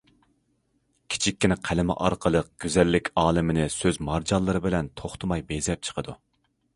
[1.15, 6.17] كىچىككىنە قەلىمى ئارقىلىق گۈزەللىك ئالىمىنى سۆز مارجانلىرى بىلەن توختىماي بېزەپ چىقىدۇ.